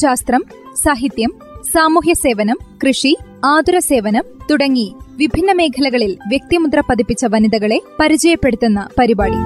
[0.00, 0.44] ശാസ്ത്രം
[0.76, 1.34] സാഹിത്യം
[1.74, 9.38] സാമൂഹ്യ സേവനം കൃഷി ആതുര സേവനം തുടങ്ങി വിഭിന്ന മേഖലകളിൽ വ്യക്തിമുദ്ര പതിപ്പിച്ച വനിതകളെ പരിചയപ്പെടുത്തുന്ന പരിപാടി.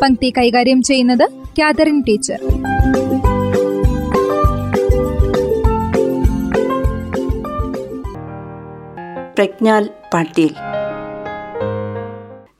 [0.00, 2.40] പങ്ക്തി കൈകാര്യം ചെയ്യുന്നത് കാതറിൻ ടീച്ചർ.
[9.34, 10.50] പ്രജ്ഞാൽ പാട്ടീൽ.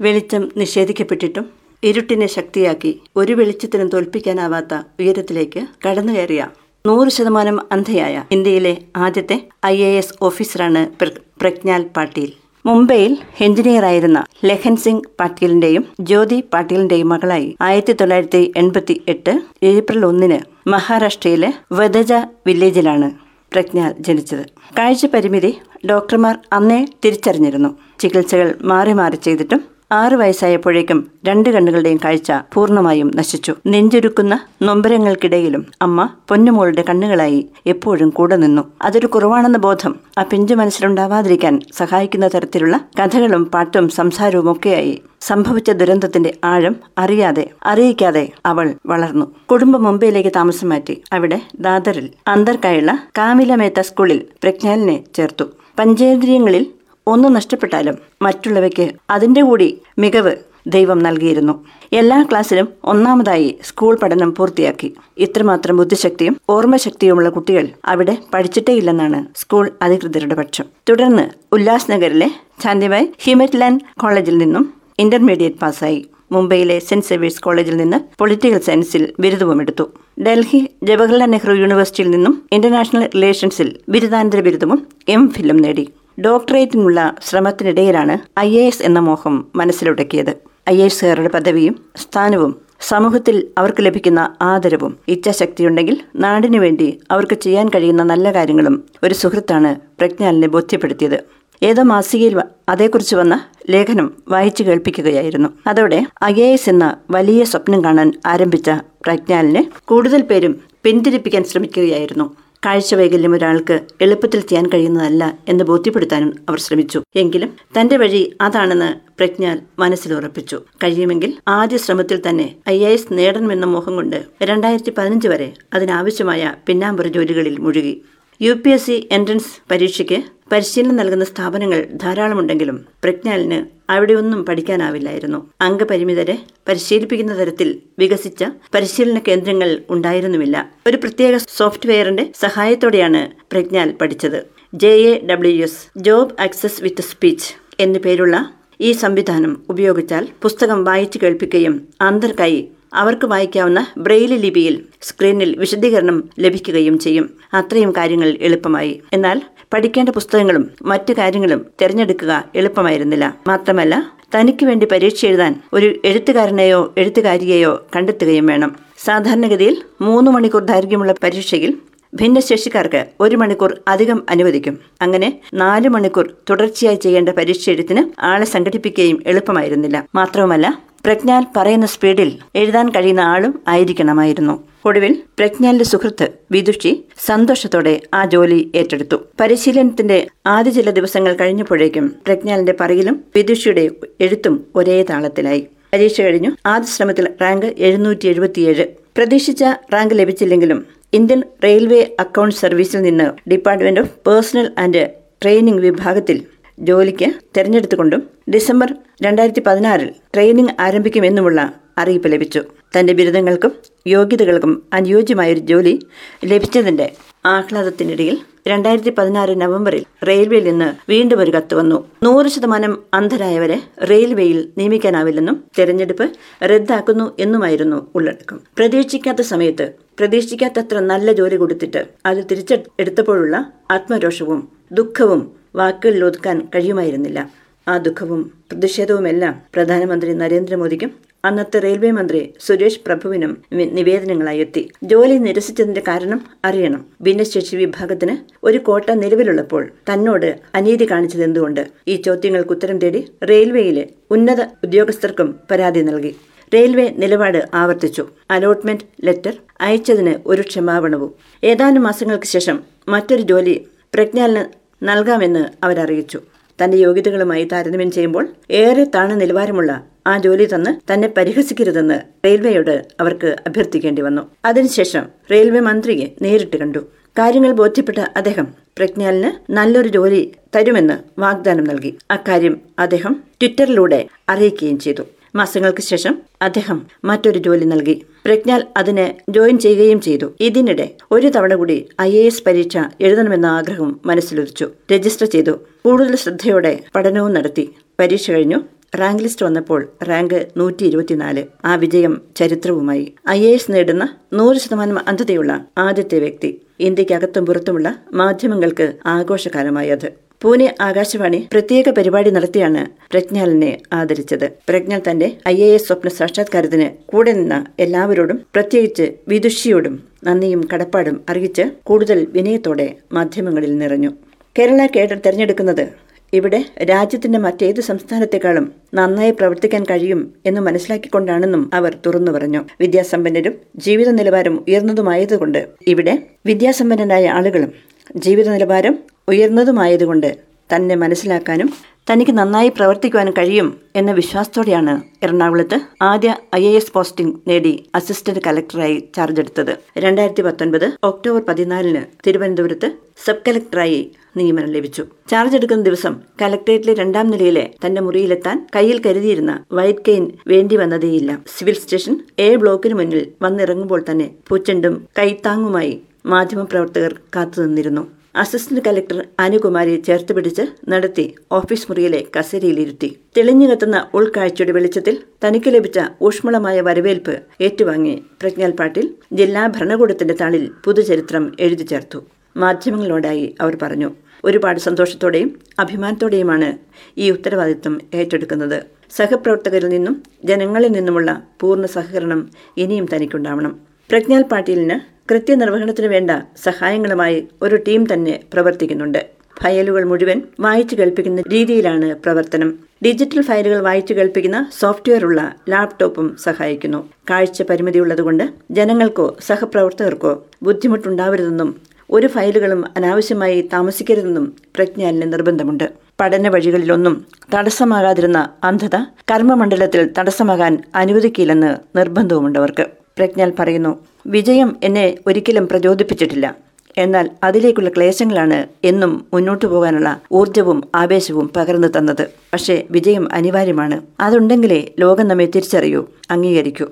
[0.00, 6.48] വെളിച്ചം നിഷേധിക്കപ്പെട്ടിട്ടും ഇരുട്ടിനെ ശക്തിയാക്കി ഒരു വെളിച്ചത്തിനും തോൽപ്പിക്കാനാവാത്ത ഉയരത്തിലേക്ക് കടന്നുകയറിയ
[6.86, 12.32] നൂറ് ശതമാനം അന്ധയായ ഇന്ത്യയിലെ ആദ്യത്തെ ഐ എ എസ് ഓഫീസറാണ് പ്ര- പ്രജ്ഞാൽ പാട്ടീൽ.
[12.66, 21.52] മുംബൈയിൽ എഞ്ചിനീയറായിരുന്ന ലഹൻ സിംഗ് പാട്ടീലിന്റെയും ജ്യോതി പാട്ടീലിന്റെയും മകളായി ആയിരത്തി തൊള്ളായിരത്തി എൺപത്തി എട്ട് ഏപ്രിൽ ഒന്നിന് മഹാരാഷ്ട്രയിലെ
[21.72, 22.12] വദജ
[22.46, 23.10] വില്ലേജിലാണ്
[23.52, 24.46] പ്രജ്ഞാൽ ജനിച്ചത്.
[24.78, 25.58] കാഴ്ച പരിമിതി
[25.90, 27.78] ഡോക്ടർമാർ അന്നേ തിരിച്ചറിഞ്ഞിരുന്നു.
[27.98, 33.54] ചികിത്സകൾ മാറി മാറി ചെയ്തിട്ടും ആറു വയസ്സായപ്പോഴേക്കും രണ്ട് കണ്ണുകളുടെയും കാഴ്ച പൂർണമായും നശിച്ചു.
[33.66, 38.62] നെഞ്ചുരുക്കുന്ന നൊമ്പരങ്ങൾക്കിടയിലും അമ്മ പൊന്നുമോളുടെ കണ്ണുകളായി എപ്പോഴും കൂടെ നിന്നു.
[38.82, 46.76] അതൊരു കുറവാണെന്ന ബോധം ആ പിഞ്ചു മനസ്സിലുണ്ടാവാതിരിക്കാൻ സഹായിക്കുന്ന തരത്തിലുള്ള കഥകളും പാട്ടും സംസാരവും ഒക്കെയായി സംഭവിച്ച ദുരന്തത്തിന്റെ ആഴം
[46.98, 49.26] അറിയാതെ അറിയിക്കാതെ അവൾ വളർന്നു.
[49.50, 55.44] കുടുംബം മുംബൈയിലേക്ക് താമസം മാറ്റി അവിടെ ദാദറിൽ അന്തർക്കായുള്ള കാമില മേത്ത സ്കൂളിൽ പ്രജ്ഞാലിനെ ചേർത്തു.
[55.78, 56.66] പഞ്ചേന്ദ്രിയങ്ങളിൽ
[57.06, 60.36] ഒന്ന് നഷ്ടപ്പെട്ടാലും മറ്റുള്ളവയ്ക്ക് അതിന്റെ കൂടി മികവ്
[60.66, 61.64] ദൈവം നൽകിയിരുന്നു.
[61.92, 64.94] എല്ലാ ക്ലാസ്സിലും ഒന്നാമതായി സ്കൂൾ പഠനം പൂർത്തിയാക്കി.
[65.18, 70.64] ഇത്രമാത്രം ബുദ്ധിശക്തിയും ഓർമ്മശക്തിയുമുള്ള കുട്ടികൾ അവിടെ പഠിച്ചിട്ടേ ഇല്ലെന്നാണ് സ്കൂൾ അധികൃതരുടെ പക്ഷം.
[70.88, 72.30] തുടർന്ന് ഉല്ലാസ് നഗറിലെ
[72.62, 76.06] ചാന്ദിബായ് ഹിമറ്റ്ലാൻഡ് കോളേജിൽ നിന്നും ഇന്റർമീഡിയറ്റ് പാസ്സായി.
[76.32, 79.90] മുംബൈയിലെ സെന്റ് സേവിയേഴ്സ് കോളേജിൽ നിന്ന് പൊളിറ്റിക്കൽ സയൻസിൽ ബിരുദവും എടുത്തു.
[80.22, 85.88] ഡൽഹി ജവഹർലാൽ നെഹ്റു യൂണിവേഴ്സിറ്റിയിൽ നിന്നും ഇന്റർനാഷണൽ റിലേഷൻസിൽ ബിരുദാനന്തര ബിരുദവും എം ഫില്ലും നേടി.
[86.20, 90.36] ഡോക്ടറേറ്റിനുള്ള ശ്രമത്തിനിടയിലാണ് ഐ എ എസ് എന്ന മോഹം മനസ്സിലുടക്കിയത്.
[90.70, 98.02] ഐ എ എസുകാരുടെ പദവിയും സ്ഥാനവും സമൂഹത്തിൽ അവർക്ക് ലഭിക്കുന്ന ആദരവും ഇച്ഛാശക്തിയുണ്ടെങ്കിൽ നാടിനു വേണ്ടി അവർക്ക് ചെയ്യാൻ കഴിയുന്ന
[98.02, 101.24] നല്ല കാര്യങ്ങളും ഒരു സുഹൃത്താണ് പ്രജ്ഞാലിനെ ബോധ്യപ്പെടുത്തിയത്.
[101.62, 105.48] ഏതോ മാസികയിൽ അതേക്കുറിച്ച് വന്ന ലേഖനം വായിച്ചു കേൾപ്പിക്കുകയായിരുന്നു.
[105.66, 112.36] അതോടെ ഐ എ എസ് എന്ന വലിയ സ്വപ്നം കാണാൻ ആരംഭിച്ച പ്രജ്ഞാലിനെ കൂടുതൽ പേരും പിന്തിരിപ്പിക്കാൻ ശ്രമിക്കുകയായിരുന്നു.
[112.66, 117.02] കാഴ്ചവൈകല്യം ഒരാൾക്ക് എളുപ്പത്തിൽ ചെയ്യാൻ കഴിയുന്നതല്ല എന്ന് ബോധ്യപ്പെടുത്താനും അവർ ശ്രമിച്ചു.
[117.16, 117.50] എങ്കിലും
[117.80, 120.58] തന്റെ വഴി അതാണെന്ന് പ്രജ്ഞാൽ മനസ്സിൽ ഉറപ്പിച്ചു.
[120.84, 127.06] കഴിയുമെങ്കിൽ ആദ്യ ശ്രമത്തിൽ തന്നെ ഐ എ എസ് നേടണമെന്ന മോഹം കൊണ്ട് രണ്ടായിരത്തി പതിനഞ്ച് വരെ അതിനാവശ്യമായ പിന്നാമ്പുറ
[127.06, 127.94] ജോലികളിൽ മുഴുകി.
[128.42, 130.22] U P S C entrance പരീക്ഷയ്ക്ക്
[130.52, 135.50] പരിശീലനം നൽകുന്ന സ്ഥാപനങ്ങൾ ധാരാളമുണ്ടെങ്കിലും പ്രജ്ഞാലിന് അവിടെയൊന്നും പഠിക്കാനാവില്ലായിരുന്നു.
[135.60, 136.38] അംഗപരിമിതരെ
[136.68, 138.44] പരിശീലിപ്പിക്കുന്ന തരത്തിൽ വികസിച്ച
[138.74, 140.70] പരിശീലന കേന്ദ്രങ്ങൾ ഉണ്ടായിരുന്നുമില്ല.
[140.86, 144.46] ഒരു പ്രത്യേക സോഫ്റ്റ്വെയറിന്റെ സഹായത്തോടെയാണ് പ്രജ്ഞാൽ പഠിച്ചത്.
[144.74, 151.20] J A W S job access with speech എന്നു പേരുള്ള ഈ സംവിധാനം ഉപയോഗിച്ചാൽ പുസ്തകം വായിച്ചു
[151.22, 157.30] കേൾപ്പിക്കുകയും അന്തർക്കായി അവർക്ക് വായിക്കാവുന്ന ബ്രെയിലി ലിപിയിൽ സ്ക്രീനിൽ വിശദീകരണം ലഭിക്കുകയും ചെയ്യും.
[157.54, 159.02] അത്രയും കാര്യങ്ങൾ എളുപ്പമായി.
[159.12, 159.42] എന്നാൽ
[159.72, 163.34] പഠിക്കേണ്ട പുസ്തകങ്ങളും മറ്റു കാര്യങ്ങളും തിരഞ്ഞെടുക്കുക എളുപ്പമായിരുന്നില്ല.
[163.48, 168.76] മാത്രമല്ല തനിക്ക് വേണ്ടി പരീക്ഷ എഴുതാൻ ഒരു എഴുത്തുകാരനെയോ എഴുത്തുകാരിയെയോ കണ്ടെത്തുകയും വേണം.
[168.98, 171.74] സാധാരണഗതിയിൽ മൂന്ന് മണിക്കൂർ ദൈർഘ്യമുള്ള പരീക്ഷയിൽ
[172.14, 174.78] ഭിന്നശേഷിക്കാർക്ക് ഒരു മണിക്കൂർ അധികം അനുവദിക്കും.
[175.02, 180.06] അങ്ങനെ നാല് മണിക്കൂർ തുടർച്ചയായി ചെയ്യേണ്ട പരീക്ഷ എഴുത്തിന് ആളെ സംഘടിപ്പിക്കുകയും എളുപ്പമായിരുന്നില്ല.
[180.14, 184.54] മാത്രവുമല്ല പ്രജ്ഞാൽ പറയുന്ന സ്പീഡിൽ എഴുതാൻ കഴിയുന്ന ആളും ആയിരിക്കണമായിരുന്നു.
[184.84, 189.16] ഒടുവിൽ പ്രജ്ഞാലിന്റെ സുഹൃത്ത് വിദുഷി സന്തോഷത്തോടെ ആ ജോലി ഏറ്റെടുത്തു.
[189.40, 193.90] പരിശീലനത്തിന്റെ ആദ്യ ചില ദിവസങ്ങൾ കഴിഞ്ഞപ്പോഴേക്കും പ്രജ്ഞാലിന്റെ പറയിലും വിദുഷിയുടെ
[194.20, 195.66] എഴുത്തും ഒരേ താളത്തിലായി.
[195.94, 196.50] പരീക്ഷ കഴിഞ്ഞു.
[196.66, 199.64] ആദ്യ ശ്രമത്തിൽ റാങ്ക് എഴുന്നൂറ്റി എഴുപത്തിയേഴ് പ്രതീക്ഷിച്ച
[199.94, 205.02] റാങ്ക് ലഭിച്ചില്ലെങ്കിലും ഇന്ത്യൻ റെയിൽവേ അക്കൗണ്ട് സർവീസിൽ നിന്ന് department of personnel and
[205.42, 206.36] training വിഭാഗത്തിൽ
[206.82, 208.22] ജോലിക്ക് തെരഞ്ഞെടുത്തുകൊണ്ടും
[208.54, 212.62] ഡിസംബർ രണ്ടായിരത്തി പതിനാറിൽ ട്രെയിനിംഗ് ആരംഭിക്കുമെന്നുമുള്ള അറിയിപ്പ് ലഭിച്ചു.
[212.96, 213.72] തന്റെ ബിരുദങ്ങൾക്കും
[214.06, 216.06] യോഗ്യതകൾക്കും അനുയോജ്യമായൊരു ജോലി
[216.44, 217.12] ലഭിച്ചതിന്റെ
[217.46, 222.04] ആഹ്ലാദത്തിനിടയിൽ രണ്ടായിരത്തി പതിനാറ് നവംബറിൽ റെയിൽവേയിൽ നിന്ന് വീണ്ടും ഒരു കത്ത് വന്നു.
[222.22, 226.28] നൂറ് ശതമാനം അന്ധരായവരെ റെയിൽവേയിൽ നിയമിക്കാനാവില്ലെന്നും തെരഞ്ഞെടുപ്പ്
[226.62, 228.60] റദ്ദാക്കുന്നു എന്നുമായിരുന്നു ഉള്ളടക്കം.
[228.78, 237.50] പ്രതീക്ഷിക്കാത്ത സമയത്ത് പ്രതീക്ഷിക്കാത്തത്ര നല്ല ജോലി കൊടുത്തിട്ട് അത് തിരിച്ചെടുത്തപ്പോഴുള്ള ആത്മരോഷവും ദുഃഖവും വാക്കുകളിൽ ഒതുക്കാൻ കഴിയുമായിരുന്നില്ല.
[237.88, 246.46] ആ ദുഃഖവും പ്രതിഷേധവുമെല്ലാം പ്രധാനമന്ത്രി നരേന്ദ്രമോദിക്കും അന്നത്തെ റെയിൽവേ മന്ത്രി സുരേഷ് പ്രഭുവിനും നിവേദനങ്ങളായി എത്തി ജോലി നിരസിച്ചതിന്റെ കാരണം
[246.64, 247.06] അറിയണം.
[247.22, 251.86] ഭിന്നശേഷി വിഭാഗത്തിന് ഒരു കോട്ട നിലവിലുള്ളപ്പോൾ തന്നോട് അനീതി കാണിച്ചത് എന്തുകൊണ്ട്?
[252.08, 256.36] ഈ ചോദ്യങ്ങൾക്ക് ഉത്തരം തേടി റെയിൽവേയിലെ ഉന്നത ഉദ്യോഗസ്ഥർക്കും പരാതി നൽകി.
[256.74, 258.26] റെയിൽവേ നിലപാട് ആവർത്തിച്ചു.
[258.50, 261.32] അലോട്ട്മെന്റ് ലെറ്റർ അയച്ചതിന് ഒരു ക്ഷമാപണവും.
[261.64, 266.40] ഏതാനും മാസങ്ങൾക്ക് ശേഷം മറ്റൊരു ജോലി പ്രജ്ഞാലിന് നൽകാമെന്ന് അവരറിയിച്ചു.
[266.84, 274.22] തന്റെ യോഗ്യതകളുമായി താരതമ്യം ചെയ്യുമ്പോൾ ഏറെ താണ നിലവാരമുള്ള ആ ജോലി തന്ന് തന്നെ പരിഹസിക്കരുതെന്ന് റെയിൽവേയോട് അവർക്ക് അഭ്യർത്ഥിക്കേണ്ടി
[274.22, 274.42] വന്നു.
[274.64, 276.98] അതിനുശേഷം റെയിൽവേ മന്ത്രിയെ നേരിട്ട് കണ്ടു.
[277.38, 278.66] കാര്യങ്ങൾ ബോധ്യപ്പെട്ട അദ്ദേഹം
[278.96, 282.18] പ്രജ്ഞാലിന് നല്ലൊരു ജോലി തരുമെന്ന് വാഗ്ദാനം നൽകി.
[282.30, 285.22] അക്കാര്യം അദ്ദേഹം ട്വിറ്ററിലൂടെ അറിയിക്കുകയും ചെയ്തു.
[285.54, 288.22] മാസങ്ങൾക്ക് ശേഷം അദ്ദേഹം മറ്റൊരു ജോലി നൽകി.
[288.44, 290.52] പ്രജ്ഞാൽ അതിന് ജോയിൻ ചെയ്യുകയും ചെയ്തു.
[290.60, 295.70] ഇതിനിടെ ഒരു തവണ കൂടി ഐ എ എസ് പരീക്ഷ എഴുതണമെന്ന ആഗ്രഹം മനസ്സിലുദിച്ചു രജിസ്റ്റർ ചെയ്തു.
[296.04, 297.94] കൂടുതൽ ശ്രദ്ധയോടെ പഠനവും നടത്തി.
[298.20, 298.80] പരീക്ഷ കഴിഞ്ഞു.
[299.20, 303.32] റാങ്ക് ലിസ്റ്റ് വന്നപ്പോൾ റാങ്ക് നൂറ്റി ഇരുപത്തിനാല് ആ വിജയം ചരിത്രവുമായി.
[303.50, 306.82] ഐ എ എസ് നേടുന്ന നൂറ് ശതമാനം അന്ധതയുള്ള ആദ്യത്തെ വ്യക്തി.
[307.00, 313.00] ഇന്ത്യക്കകത്തും പുറത്തുമുള്ള മാധ്യമങ്ങൾക്ക് ആഘോഷകാലമായി അത് പൂനെ ആകാശവാണി പ്രത്യേക പരിപാടി നടത്തിയാണ്
[313.32, 314.66] പ്രജ്ഞാലിനെ ആദരിച്ചത്.
[314.88, 320.14] പ്രജ്ഞാൽ തന്റെ ഐ എ എസ് സ്വപ്ന സാക്ഷാത്കാരത്തിന് കൂടെ നിന്ന എല്ലാവരോടും പ്രത്യേകിച്ച് വിദുഷിയോടും
[320.44, 324.30] നന്ദിയും കടപ്പാടും അറിയിച്ച് കൂടുതൽ വിനയത്തോടെ മാധ്യമങ്ങളിൽ നിറഞ്ഞു.
[324.76, 326.04] കേരള കേഡർ തെരഞ്ഞെടുക്കുന്നത്
[326.52, 332.80] ഇവിടെ രാജ്യത്തിന്റെ മറ്റേത് സംസ്ഥാനത്തെക്കാളും നന്നായി പ്രവർത്തിക്കാൻ കഴിയും എന്ന് മനസ്സിലാക്കിക്കൊണ്ടാണെന്നും അവർ തുറന്നു പറഞ്ഞു.
[333.00, 336.34] വിദ്യാസമ്പന്നരും ജീവിത നിലവാരം ഉയർന്നതുമായതുകൊണ്ട് ഇവിടെ
[336.66, 337.92] വിദ്യാസമ്പന്നരായ ആളുകളും
[338.30, 340.50] ജീവിത നിലവാരം ഉയർന്നതുമായതുകൊണ്ട്
[340.94, 341.88] തന്നെ മനസ്സിലാക്കാനും
[342.30, 349.28] തനിക്ക് നന്നായി പ്രവർത്തിക്കുവാനും കഴിയും എന്ന വിശ്വാസത്തോടെയാണ് എറണാകുളത്ത് ആദ്യ ഐ എ എസ് പോസ്റ്റിംഗ് നേടി അസിസ്റ്റന്റ് കലക്ടറായി
[349.36, 353.08] ചാർജ് എടുത്തത് രണ്ടായിരത്തി പത്തൊൻപത് ഒക്ടോബർ പതിനാലിന് തിരുവനന്തപുരത്ത്
[353.46, 354.20] സബ് കലക്ടറായി
[354.56, 355.22] നിയമനം ലഭിച്ചു.
[355.50, 361.58] ചാർജ് എടുക്കുന്ന ദിവസം കലക്ടറേറ്റിലെ രണ്ടാം നിലയിലെ തന്റെ മുറിയിലെത്താൻ കയ്യിൽ കരുതിയിരുന്ന വൈറ്റ് കെയിൻ വേണ്ടി വന്നതേയില്ല.
[361.78, 368.22] സിവിൽ സ്റ്റേഷൻ എ ബ്ലോക്കിന് മുന്നിൽ വന്നിറങ്ങുമ്പോൾ തന്നെ പൂച്ചെണ്ടും കൈത്താങ്ങുമായി മാധ്യമപ്രവർത്തകർ കാത്തുനിന്നിരുന്നു
[368.62, 373.28] അസിസ്റ്റന്റ് കലക്ടർ അനുകുമാരി ചേർത്ത് പിടിച്ച് നടത്തി ഓഫീസ് മുറിയിലെ കസേരയിലിരുത്തി.
[373.56, 381.72] തെളിഞ്ഞു കത്തുന്ന ഉൾക്കാഴ്ചയുടെ വെളിച്ചത്തിൽ തനിക്ക് ലഭിച്ച ഊഷ്മളമായ വരവേൽപ്പ് ഏറ്റുവാങ്ങി പ്രജ്ഞാൽ പാട്ടിൽ ജില്ലാ ഭരണകൂടത്തിന്റെ താളിൽ പുതുചരിത്രം
[381.80, 382.40] എഴുതി ചേർത്തു.
[382.76, 384.30] മാധ്യമങ്ങളോടായി അവർ പറഞ്ഞു
[384.64, 386.90] ഒരുപാട് സന്തോഷത്തോടെയും അഭിമാനത്തോടെയുമാണ്
[387.38, 388.98] ഈ ഉത്തരവാദിത്വം ഏറ്റെടുക്കുന്നത്.
[389.38, 390.34] സഹപ്രവർത്തകരിൽ നിന്നും
[390.64, 391.50] ജനങ്ങളിൽ നിന്നുമുള്ള
[391.80, 393.92] പൂർണ സഹകരണം ഇനിയും തനിക്കുണ്ടാവണം.
[394.30, 395.16] പ്രജ്ഞാൽ പാട്ടീലിന്
[395.52, 396.50] കൃത്യനിർവഹണത്തിന് വേണ്ട
[396.82, 399.46] സഹായങ്ങളുമായി ഒരു ടീം തന്നെ പ്രവർത്തിക്കുന്നുണ്ട്.
[399.82, 402.98] ഫയലുകൾ മുഴുവൻ വായിച്ചു കേൾപ്പിക്കുന്ന രീതിയിലാണ് പ്രവർത്തനം.
[403.26, 407.30] ഡിജിറ്റൽ ഫയലുകൾ വായിച്ചു കേൾപ്പിക്കുന്ന സോഫ്റ്റ്വെയർ ഉള്ള ലാപ്ടോപ്പും സഹായിക്കുന്നു.
[407.50, 412.00] കാഴ്ച പരിമിതിയുള്ളതുകൊണ്ട് ജനങ്ങൾക്കോ സഹപ്രവർത്തകർക്കോ ബുദ്ധിമുട്ടുണ്ടാവരുതെന്നും
[412.30, 416.10] ഒരു ഫയലുകളും അനാവശ്യമായി താമസിക്കരുതെന്നും പ്രജ്ഞാലിന് നിർബന്ധമുണ്ട്.
[416.40, 419.16] പഠന വഴികളിലൊന്നും തടസ്സമാകാതിരുന്ന അന്ധത
[419.50, 423.06] കർമ്മമണ്ഡലത്തിൽ തടസ്സമാകാൻ അനുവദിക്കില്ലെന്ന് നിർബന്ധവുമുണ്ടവർക്ക്
[423.36, 426.74] പ്രജ്ഞാൽ പറയുന്നു വിജയം എന്നെ ഒരിക്കലും പ്രചോദിപ്പിച്ചിട്ടില്ല.
[427.18, 432.46] എന്നാൽ അതിലേക്കുള്ള ക്ലേശങ്ങളാണ് എന്നും മുന്നോട്ടു പോകാനുള്ള ഊർജവും ആവേശവും പകർന്നു തന്നത്.
[432.72, 434.20] പക്ഷേ വിജയം അനിവാര്യമാണ്.
[434.40, 437.06] അതുണ്ടെങ്കിലേ ലോകം നമ്മെ തിരിച്ചറിയൂ അംഗീകരിക്കൂ.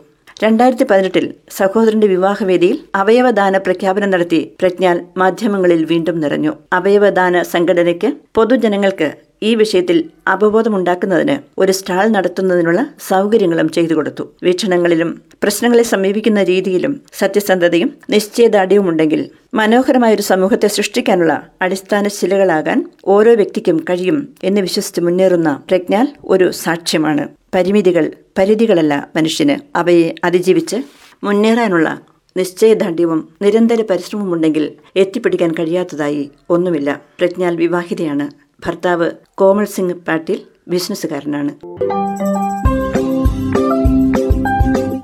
[0.44, 6.52] രണ്ടായിരത്തി പതിനെട്ടിൽ സഹോദരന്റെ വിവാഹവേദിയിൽ അവയവദാന പ്രഖ്യാപനം നടത്തി പ്രജ്ഞാൽ മാധ്യമങ്ങളിൽ വീണ്ടും നിറഞ്ഞു.
[6.72, 9.12] അവയവദാന സംഘടനയ്ക്ക് പൊതുജനങ്ങൾക്ക്
[9.42, 14.24] ഈ വിഷയത്തിൽ അവബോധമുണ്ടാക്കുന്നതിന് ഒരു സ്റ്റാൾ നടത്തുന്നതിനുള്ള സൗകര്യങ്ങളും ചെയ്തു കൊടുത്തു.
[14.42, 23.84] വീക്ഷണങ്ങളിലും പ്രശ്നങ്ങളെ സമീപിക്കുന്ന രീതിയിലും സത്യസന്ധതയും നിശ്ചയദാർഢ്യവും ഉണ്ടെങ്കിൽ മനോഹരമായ ഒരു സമൂഹത്തെ സൃഷ്ടിക്കാനുള്ള അടിസ്ഥാന ശിലകളാകാൻ ഓരോ വ്യക്തിക്കും
[23.90, 27.28] കഴിയും എന്ന് വിശ്വസിച്ച് മുന്നേറുന്ന പ്രജ്ഞാൽ ഒരു സാക്ഷ്യമാണ്.
[27.54, 29.78] പരിമിതികൾ പരിധികളല്ല മനുഷ്യന്.
[29.78, 30.76] അവയെ അതിജീവിച്ച്
[31.24, 32.00] മുന്നേറാനുള്ള
[32.36, 37.00] നിശ്ചയദാർഢ്യവും നിരന്തര പരിശ്രമമുണ്ടെങ്കിൽ എത്തിപ്പിടിക്കാൻ കഴിയാത്തതായി ഒന്നുമില്ല.
[37.18, 38.30] പ്രജ്ഞാൽ വിവാഹിതയാണ്.
[38.66, 41.52] ഭർത്താവ് കോമൾ സിംഗ് പാട്ടീൽ ബിസിനസ്സുകാരനാണ്.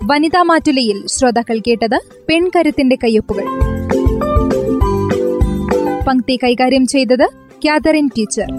[0.04, 3.44] വനിതാ മാറ്റുലയിൽ ശ്രോതാക്കൾ കേട്ടത് പെൺകരുത്തിന്റെ കയ്യൊപ്പുകൾ.
[6.06, 7.28] പങ്ക്തി കൈകാര്യം ചെയ്തത്
[7.64, 8.52] കാതറിൻ ടീച്ചർ.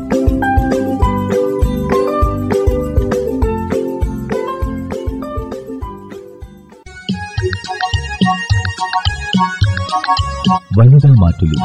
[10.80, 11.58] വനിതാ മാറ്റുലി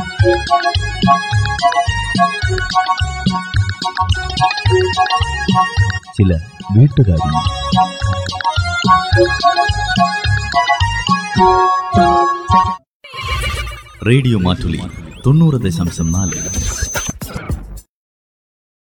[6.18, 6.38] ചില
[6.78, 7.28] വീട്ടുകാരി.
[14.08, 14.82] റേഡിയോ മാറ്റുലി
[15.26, 16.32] തൊണ്ണൂറ് ദശാംശം നാല്.